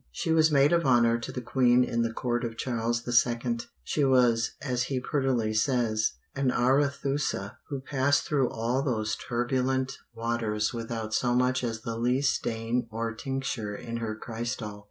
[0.11, 3.59] She was Maid of Honour to the Queen in the Court of Charles II.
[3.83, 10.73] She was, as he prettily says, an Arethusa "who passed through all those turbulent waters
[10.73, 14.79] without so much as the least stain or tincture in her christall."